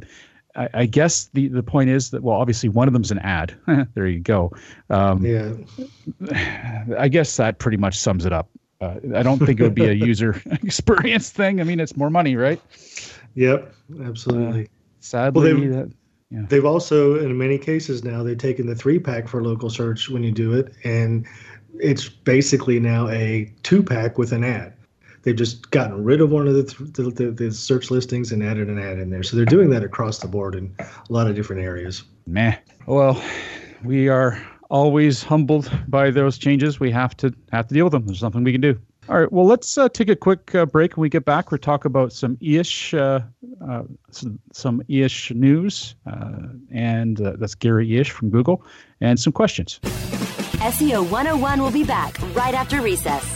[0.54, 3.54] I, I guess the, the point is that well, obviously one of them's an ad.
[3.94, 4.52] there you go.
[4.90, 5.52] Um, Yeah.
[6.98, 8.48] I guess that pretty much sums it up.
[8.80, 11.60] Uh, I don't think it would be a user experience thing.
[11.60, 12.60] I mean, it's more money, right?
[13.34, 13.74] Yep.
[14.04, 14.68] Absolutely.
[15.00, 15.92] Sadly, they've- that,
[16.30, 16.42] yeah.
[16.48, 20.22] They've also, in many cases now, they've taken the three pack for local search when
[20.22, 21.26] you do it, and
[21.74, 24.72] it's basically now a two pack with an ad.
[25.22, 28.68] They've just gotten rid of one of the, th- the, the, search listings and added
[28.68, 29.24] an ad in there.
[29.24, 32.04] So they're doing that across the board in a lot of different areas.
[32.28, 32.56] meh.
[32.86, 33.20] Well,
[33.82, 36.78] we are always humbled by those changes.
[36.78, 38.06] We have to have to deal with them.
[38.06, 38.78] There's nothing we can do.
[39.08, 39.30] All right.
[39.30, 40.96] Well, let's uh, take a quick uh, break.
[40.96, 43.20] When we get back, we'll talk about some ish, uh,
[43.68, 48.64] uh, some, some ish news, uh, and uh, that's Gary Illyes from Google,
[49.00, 49.78] and some questions.
[49.82, 53.35] SEO 101 will be back right after recess.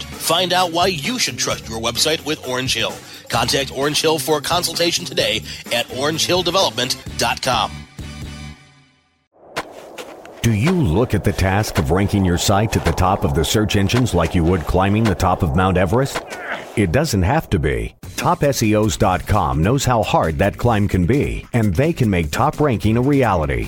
[0.21, 2.93] Find out why you should trust your website with Orange Hill.
[3.27, 5.37] Contact Orange Hill for a consultation today
[5.73, 7.71] at orangehilldevelopment.com.
[10.41, 13.43] Do you look at the task of ranking your site at the top of the
[13.43, 16.21] search engines like you would climbing the top of Mount Everest?
[16.75, 17.95] It doesn't have to be.
[18.03, 23.01] TopSEOs.com knows how hard that climb can be, and they can make top ranking a
[23.01, 23.67] reality.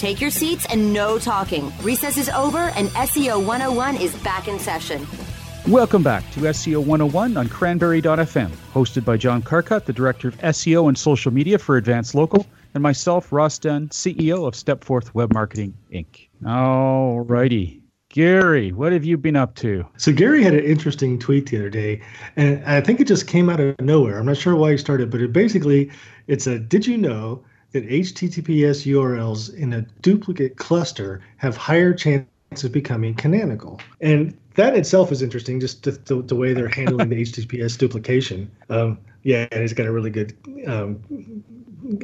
[0.00, 1.70] take your seats and no talking.
[1.82, 5.06] Recess is over and SEO 101 is back in session.
[5.68, 10.88] Welcome back to SEO 101 on Cranberry.fm, hosted by John Carcutt, the Director of SEO
[10.88, 15.74] and Social Media for Advanced Local, and myself, Ross Dunn, CEO of Stepforth Web Marketing,
[15.92, 16.28] Inc.
[16.46, 17.82] All righty.
[18.08, 19.86] Gary, what have you been up to?
[19.98, 22.00] So Gary had an interesting tweet the other day,
[22.36, 24.18] and I think it just came out of nowhere.
[24.18, 25.90] I'm not sure why he started, but it basically
[26.26, 32.26] it's a did you know that HTTPS URLs in a duplicate cluster have higher chance
[32.64, 33.80] of becoming canonical?
[34.00, 38.50] And that itself is interesting, just the, the, the way they're handling the HTTPS duplication.
[38.68, 41.00] Um, yeah, and he's got a really good um,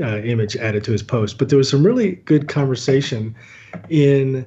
[0.01, 1.39] uh, image added to his post.
[1.39, 3.35] But there was some really good conversation
[3.89, 4.47] in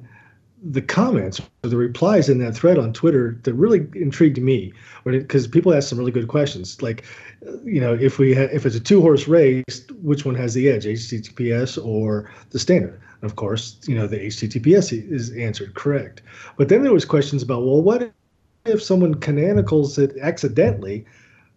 [0.62, 4.72] the comments the replies in that thread on Twitter that really intrigued me,
[5.04, 7.04] because people asked some really good questions, like,
[7.64, 10.68] you know, if we ha- if it's a two horse race, which one has the
[10.68, 13.00] edge, HTTPS or the standard?
[13.20, 16.22] And of course, you know, the HTTPS is answered correct.
[16.56, 18.12] But then there was questions about, well, what
[18.66, 21.06] if someone canonicals it accidentally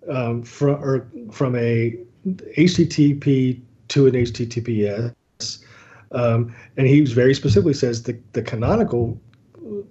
[0.09, 5.13] um, from or from a HTTP to an HTTPS?
[6.11, 9.19] Um, and he very specifically says the, the canonical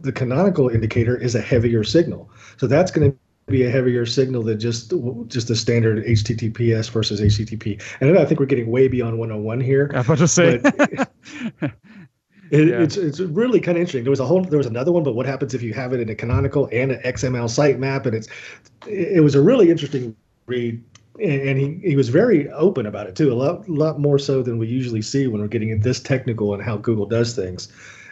[0.00, 2.31] the canonical indicator is a heavier signal.
[2.57, 4.92] So that's going to be a heavier signal than just
[5.26, 7.83] just the standard HTTPS versus HTTP.
[8.00, 9.90] And I think we're getting way beyond 101 here.
[9.94, 10.61] I was about to say.
[12.52, 12.83] It, yeah.
[12.83, 14.05] It's it's really kind of interesting.
[14.05, 16.00] There was a whole there was another one, but what happens if you have it
[16.00, 18.05] in a canonical and an XML sitemap?
[18.05, 18.28] And it's
[18.87, 20.85] it was a really interesting read
[21.20, 24.59] and he, he was very open about it too, a lot lot more so than
[24.59, 27.68] we usually see when we're getting this technical and how Google does things.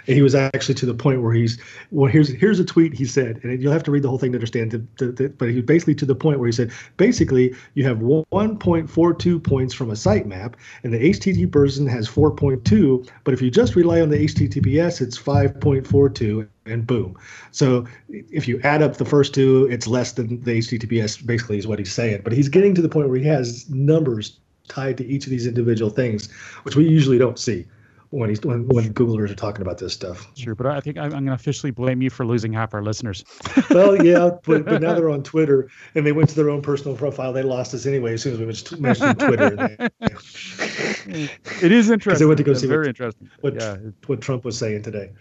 [0.06, 1.58] And he was actually to the point where he's
[1.90, 2.10] well.
[2.10, 4.36] Here's here's a tweet he said, and you'll have to read the whole thing to
[4.36, 4.70] understand.
[4.70, 7.84] The, the, the, but he was basically to the point where he said, basically, you
[7.84, 13.08] have 1.42 points from a sitemap, and the HTTP version has 4.2.
[13.24, 17.16] But if you just rely on the HTTPS, it's 5.42, and boom.
[17.50, 21.26] So if you add up the first two, it's less than the HTTPS.
[21.26, 22.22] Basically, is what he's saying.
[22.24, 25.46] But he's getting to the point where he has numbers tied to each of these
[25.46, 26.30] individual things,
[26.62, 27.66] which we usually don't see
[28.10, 30.26] when he's when, when Googlers are talking about this stuff.
[30.36, 32.82] Sure, but I think I'm, I'm going to officially blame you for losing half our
[32.82, 33.24] listeners.
[33.70, 36.96] well, yeah, but, but, now they're on Twitter and they went to their own personal
[36.96, 37.32] profile.
[37.32, 39.50] They lost us anyway as soon as we mentioned Twitter.
[39.50, 39.88] They,
[41.62, 42.26] it is interesting.
[42.26, 43.30] They went to go see very what, interesting.
[43.40, 43.76] What, yeah.
[44.06, 45.12] what Trump was saying today.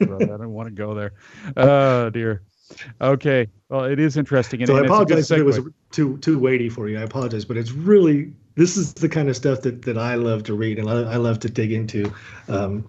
[0.00, 1.12] I don't want to go there.
[1.56, 2.42] Oh dear.
[3.00, 3.48] Okay.
[3.68, 4.60] Well, it is interesting.
[4.60, 6.98] And, so and I apologize if it was too too weighty for you.
[6.98, 10.44] I apologize, but it's really this is the kind of stuff that, that I love
[10.44, 12.12] to read and I, I love to dig into
[12.48, 12.84] um,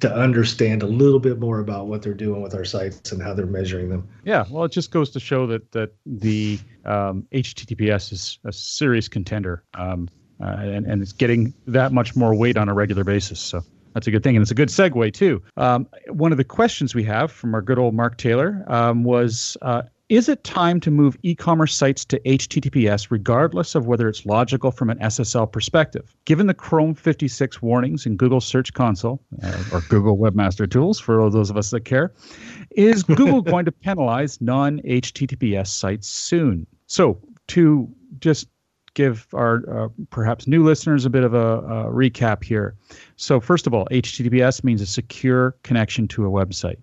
[0.00, 3.34] to understand a little bit more about what they're doing with our sites and how
[3.34, 4.08] they're measuring them.
[4.24, 9.08] Yeah, well, it just goes to show that that the um, HTTPS is a serious
[9.08, 10.08] contender, um,
[10.40, 13.40] uh, and and it's getting that much more weight on a regular basis.
[13.40, 13.62] So
[13.94, 15.42] that's a good thing, and it's a good segue too.
[15.56, 19.56] Um, one of the questions we have from our good old Mark Taylor um, was.
[19.62, 24.26] Uh, is it time to move e commerce sites to HTTPS regardless of whether it's
[24.26, 26.14] logical from an SSL perspective?
[26.26, 31.30] Given the Chrome 56 warnings in Google Search Console uh, or Google Webmaster Tools, for
[31.30, 32.12] those of us that care,
[32.72, 36.66] is Google going to penalize non HTTPS sites soon?
[36.86, 37.88] So, to
[38.20, 38.46] just
[38.94, 42.74] give our uh, perhaps new listeners a bit of a, a recap here.
[43.16, 46.78] So, first of all, HTTPS means a secure connection to a website.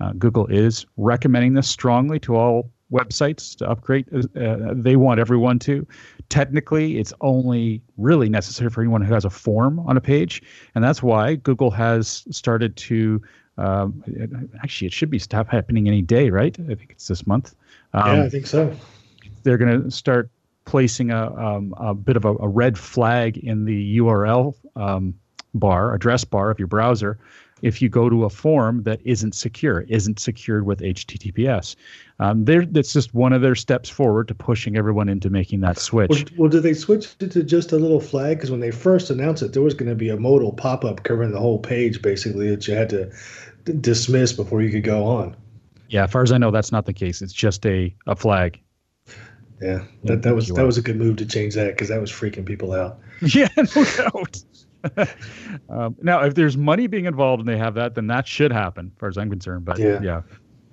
[0.00, 4.06] Uh, Google is recommending this strongly to all websites to upgrade.
[4.14, 5.86] Uh, they want everyone to.
[6.28, 10.42] Technically, it's only really necessary for anyone who has a form on a page,
[10.74, 13.20] and that's why Google has started to.
[13.56, 14.02] Um,
[14.62, 16.56] actually, it should be stop happening any day, right?
[16.58, 17.54] I think it's this month.
[17.92, 18.74] Um, yeah, I think so.
[19.44, 20.30] They're going to start
[20.64, 25.14] placing a, um, a bit of a, a, red flag in the URL um,
[25.54, 27.18] bar, address bar of your browser,
[27.62, 31.76] if you go to a form that isn't secure, isn't secured with HTTPS.
[32.18, 36.10] Um, that's just one of their steps forward to pushing everyone into making that switch.
[36.10, 38.36] Well, well did they switch it to just a little flag?
[38.36, 41.04] Because when they first announced it, there was going to be a modal pop up
[41.04, 43.10] covering the whole page, basically, that you had to
[43.64, 45.34] d- dismiss before you could go on.
[45.88, 47.22] Yeah, as far as I know, that's not the case.
[47.22, 48.60] It's just a, a flag.
[49.64, 52.12] Yeah, that, that was that was a good move to change that because that was
[52.12, 52.98] freaking people out.
[53.22, 55.08] Yeah, no doubt.
[55.70, 58.92] um, now, if there's money being involved and they have that, then that should happen,
[58.94, 59.64] as far as I'm concerned.
[59.64, 60.00] But yeah.
[60.02, 60.20] yeah.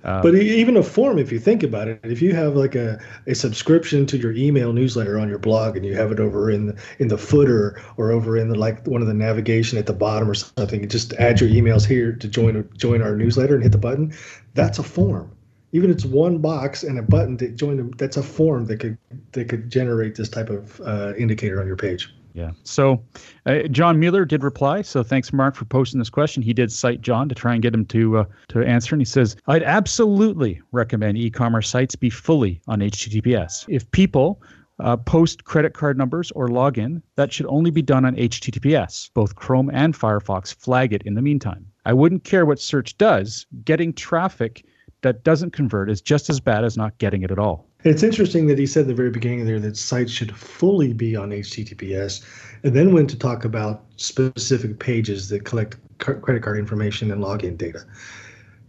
[0.03, 2.99] Um, but even a form, if you think about it, if you have like a,
[3.27, 6.67] a subscription to your email newsletter on your blog and you have it over in
[6.67, 9.93] the, in the footer or over in the like one of the navigation at the
[9.93, 13.71] bottom or something, just add your emails here to join join our newsletter and hit
[13.71, 14.13] the button.
[14.55, 15.31] That's a form.
[15.73, 18.79] Even if it's one box and a button to join them, that's a form that
[18.79, 18.97] could
[19.31, 22.13] that could generate this type of uh, indicator on your page.
[22.33, 22.51] Yeah.
[22.63, 23.03] So,
[23.45, 24.81] uh, John Mueller did reply.
[24.83, 26.41] So, thanks, Mark, for posting this question.
[26.41, 29.05] He did cite John to try and get him to uh, to answer, and he
[29.05, 33.65] says, "I'd absolutely recommend e-commerce sites be fully on HTTPS.
[33.67, 34.41] If people
[34.79, 39.11] uh, post credit card numbers or login, that should only be done on HTTPS.
[39.13, 41.65] Both Chrome and Firefox flag it in the meantime.
[41.85, 43.45] I wouldn't care what search does.
[43.65, 44.65] Getting traffic
[45.01, 48.47] that doesn't convert is just as bad as not getting it at all." It's interesting
[48.47, 52.23] that he said at the very beginning there that sites should fully be on HTTPS,
[52.63, 57.57] and then went to talk about specific pages that collect credit card information and login
[57.57, 57.83] data.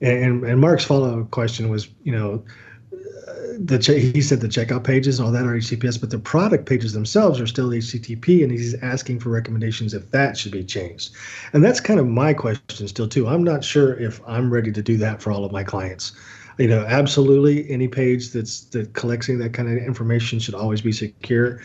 [0.00, 2.44] And and Mark's follow up question was, you know,
[3.58, 3.78] the
[4.12, 7.40] he said the checkout pages and all that are HTTPS, but the product pages themselves
[7.40, 11.12] are still HTTP, and he's asking for recommendations if that should be changed.
[11.52, 13.28] And that's kind of my question still too.
[13.28, 16.12] I'm not sure if I'm ready to do that for all of my clients
[16.58, 20.92] you know absolutely any page that's that collecting that kind of information should always be
[20.92, 21.60] secure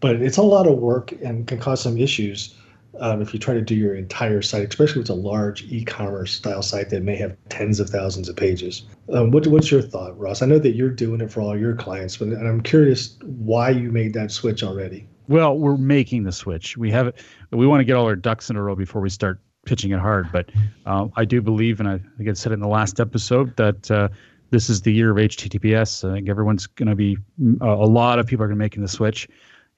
[0.00, 2.54] but it's a lot of work and can cause some issues
[3.00, 6.32] um, if you try to do your entire site especially if it's a large e-commerce
[6.32, 8.82] style site that may have tens of thousands of pages
[9.12, 11.74] um, what, what's your thought ross i know that you're doing it for all your
[11.74, 16.32] clients but and i'm curious why you made that switch already well we're making the
[16.32, 17.16] switch we have it.
[17.50, 20.00] we want to get all our ducks in a row before we start pitching it
[20.00, 20.32] hard.
[20.32, 20.50] But
[20.86, 23.90] uh, I do believe, and I think I said it in the last episode, that
[23.90, 24.08] uh,
[24.50, 26.08] this is the year of HTTPS.
[26.08, 27.18] I think everyone's going to be,
[27.60, 29.28] uh, a lot of people are going to be making the switch.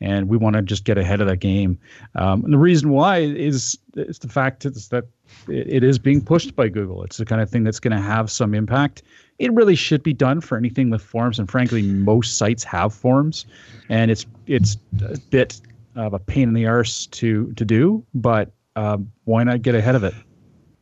[0.01, 1.79] And we want to just get ahead of that game.
[2.15, 5.05] Um, and the reason why is, is the fact is that
[5.49, 7.03] it, it is being pushed by Google.
[7.05, 9.03] It's the kind of thing that's going to have some impact.
[9.39, 13.47] It really should be done for anything with forms, and frankly, most sites have forms,
[13.89, 15.61] and it's it's a bit
[15.97, 18.05] of a pain in the arse to to do.
[18.13, 20.15] But um, why not get ahead of it?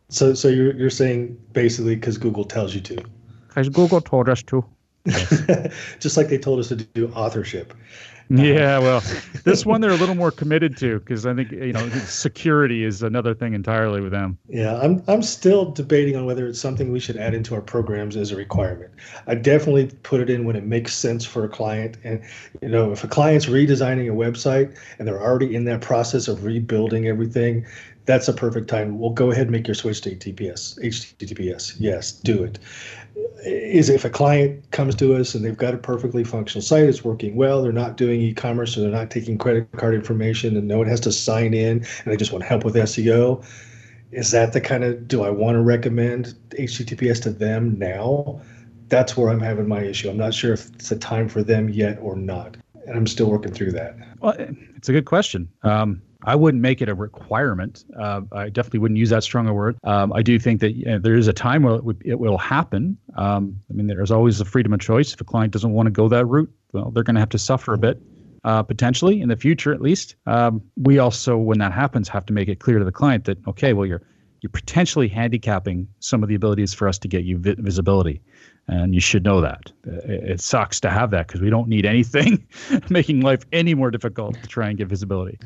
[0.08, 2.96] So, so you're you're saying basically because Google tells you to.
[3.48, 4.64] Because Google told us to.
[6.00, 7.72] Just like they told us to do authorship.
[8.30, 9.02] Yeah, well,
[9.44, 13.02] this one they're a little more committed to because I think you know security is
[13.02, 14.38] another thing entirely with them.
[14.48, 18.16] Yeah, I'm I'm still debating on whether it's something we should add into our programs
[18.16, 18.92] as a requirement.
[19.26, 22.22] I definitely put it in when it makes sense for a client, and
[22.62, 26.44] you know if a client's redesigning a website and they're already in that process of
[26.44, 27.64] rebuilding everything,
[28.04, 28.98] that's a perfect time.
[28.98, 30.78] We'll go ahead and make your switch to HTTPS.
[30.84, 32.58] HTTPS, yes, do it
[33.44, 37.04] is if a client comes to us and they've got a perfectly functional site, it's
[37.04, 40.78] working well, they're not doing e-commerce or they're not taking credit card information and no
[40.78, 43.44] one has to sign in and they just want help with SEO.
[44.10, 48.40] Is that the kind of do I want to recommend HTTPS to them now?
[48.88, 50.08] That's where I'm having my issue.
[50.08, 52.56] I'm not sure if it's a time for them yet or not.
[52.86, 53.96] And I'm still working through that.
[54.20, 54.34] Well,
[54.76, 55.48] it's a good question.
[55.62, 57.84] Um, I wouldn't make it a requirement.
[57.98, 59.76] Uh, I definitely wouldn't use that stronger word.
[59.84, 62.38] Um, I do think that you know, there is a time where it, it will
[62.38, 62.98] happen.
[63.16, 65.12] Um, I mean, there's always the freedom of choice.
[65.12, 67.38] If a client doesn't want to go that route, well, they're going to have to
[67.38, 68.00] suffer a bit.
[68.44, 70.14] Uh, potentially in the future, at least.
[70.26, 73.36] Um, we also, when that happens, have to make it clear to the client that
[73.48, 74.02] okay, well, you're
[74.40, 78.22] you're potentially handicapping some of the abilities for us to get you vi- visibility,
[78.68, 79.72] and you should know that.
[79.84, 82.46] It, it sucks to have that because we don't need anything
[82.90, 85.38] making life any more difficult to try and get visibility.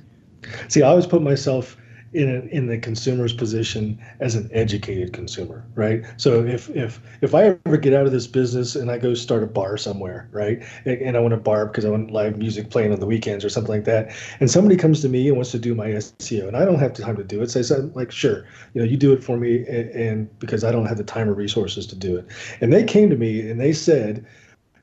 [0.68, 1.76] See, I always put myself
[2.12, 6.04] in a, in the consumer's position as an educated consumer, right?
[6.18, 9.42] So if if if I ever get out of this business and I go start
[9.42, 12.70] a bar somewhere, right, and, and I want a bar because I want live music
[12.70, 15.52] playing on the weekends or something like that, and somebody comes to me and wants
[15.52, 17.62] to do my SEO, and I don't have the time to do it, so I
[17.62, 20.86] said like, sure, you know, you do it for me, and, and because I don't
[20.86, 22.26] have the time or resources to do it,
[22.60, 24.26] and they came to me and they said,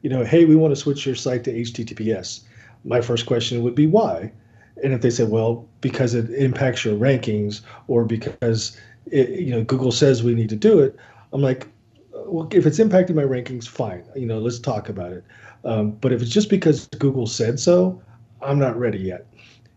[0.01, 2.41] you know, hey, we want to switch your site to HTTPS.
[2.85, 4.31] My first question would be why
[4.83, 9.63] and if they say, well, because it impacts your rankings or because it, you know
[9.63, 10.95] Google says we need to do it,
[11.33, 11.67] I'm like,
[12.13, 14.03] well, if it's impacting my rankings, fine.
[14.15, 15.23] You know, let's talk about it.
[15.63, 18.01] Um, but if it's just because Google said so,
[18.41, 19.27] I'm not ready yet.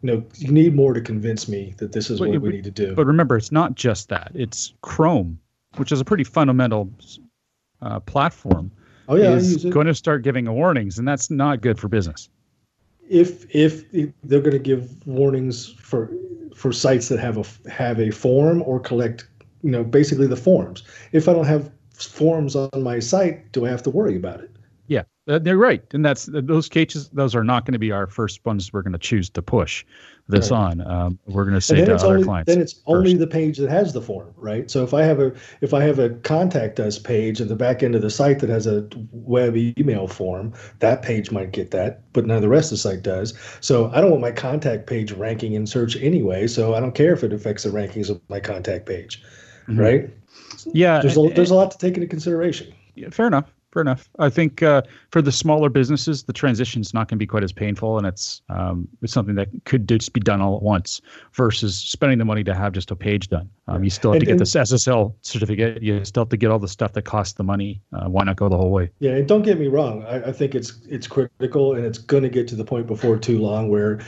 [0.02, 2.64] You know, you need more to convince me that this is but, what we need
[2.64, 2.94] to do.
[2.94, 4.32] But remember, it's not just that.
[4.34, 5.38] It's Chrome,
[5.76, 6.90] which is a pretty fundamental
[7.80, 8.70] uh, platform.
[9.08, 12.28] Oh yeah, is going to start giving warnings, and that's not good for business
[13.12, 13.84] if if
[14.24, 16.10] they're going to give warnings for
[16.56, 19.28] for sites that have a have a form or collect
[19.62, 20.82] you know basically the forms.
[21.12, 24.50] If i don't have forms on my site do i have to worry about it?
[24.88, 28.06] Yeah uh, they're right and that's those cases those are not going to be our
[28.06, 29.84] first ones we're going to choose to push
[30.28, 30.58] this right.
[30.58, 30.80] on.
[30.86, 32.48] Um, we're going to say to other only, clients.
[32.48, 32.84] Then it's first.
[32.86, 34.70] only the page that has the form, right?
[34.70, 37.82] So if I have a if I have a contact us page at the back
[37.82, 42.02] end of the site that has a web email form, that page might get that,
[42.12, 43.34] but none of the rest of the site does.
[43.60, 46.46] So I don't want my contact page ranking in search anyway.
[46.46, 49.22] So I don't care if it affects the rankings of my contact page,
[49.62, 49.80] mm-hmm.
[49.80, 50.10] right?
[50.72, 52.72] Yeah, there's a, there's a lot to take into consideration.
[52.94, 53.52] Yeah, fair enough.
[53.72, 54.08] Fair enough.
[54.18, 57.42] I think uh, for the smaller businesses, the transition is not going to be quite
[57.42, 61.00] as painful, and it's um, it's something that could just be done all at once
[61.32, 63.48] versus spending the money to have just a page done.
[63.68, 65.82] Um, you still have And- to get this SSL certificate.
[65.82, 67.80] You still have to get all the stuff that costs the money.
[67.92, 68.90] Uh, why not go the whole way?
[68.98, 70.04] Yeah, and don't get me wrong.
[70.04, 73.16] I, I think it's it's critical, and it's going to get to the point before
[73.16, 74.00] too long where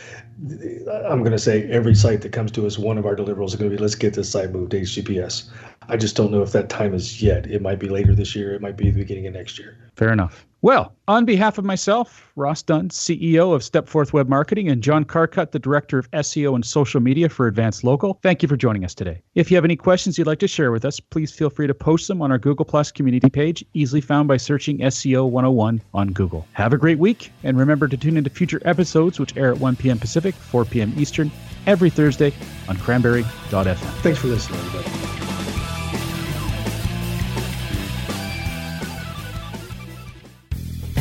[0.43, 3.57] I'm going to say every site that comes to us, one of our deliverables is
[3.57, 5.49] going to be, let's get this site moved to HTTPS.
[5.89, 7.47] I just don't know if that time is yet.
[7.47, 8.55] It might be later this year.
[8.55, 9.76] It might be the beginning of next year.
[9.97, 10.47] Fair enough.
[10.64, 15.53] Well, on behalf of myself, Ross Dunn, CEO of Stepforth Web Marketing, and John Carcutt,
[15.53, 18.95] the Director of SEO and Social Media for Advanced Local, thank you for joining us
[18.95, 19.20] today.
[19.34, 21.74] If you have any questions you'd like to share with us, please feel free to
[21.74, 26.09] post them on our Google Plus community page, easily found by searching SEO 101 on
[26.14, 26.47] Google.
[26.55, 29.76] Have a great week, and remember to tune into future episodes, which air at 1
[29.76, 29.99] p.m.
[29.99, 30.95] Pacific, 4 p.m.
[30.97, 31.30] Eastern,
[31.66, 32.32] every Thursday
[32.70, 33.76] on cranberry.fm.
[34.01, 35.24] Thanks for listening, everybody.